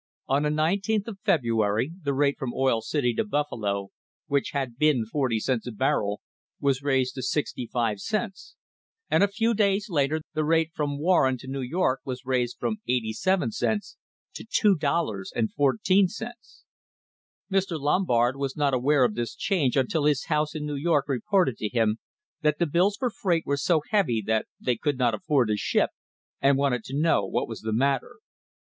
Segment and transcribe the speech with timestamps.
[0.27, 3.89] On the 19th of February the rate from Oil City to Buffalo,
[4.25, 6.21] which had been forty cents a barrel,
[6.59, 8.55] was raised to sixty five cents,
[9.11, 12.77] and a few days later the rate from Warren to New York was raised from
[12.87, 13.95] eighty seven cents
[14.33, 16.33] to $2.14.
[17.51, 17.79] Mr.
[17.79, 21.69] Lombard was not aware of this change until his house in New York reported to
[21.69, 21.99] him
[22.41, 25.91] that the bills for freight were so heavy that they could not afford to ship
[26.41, 28.15] and wanted to know what was the matter.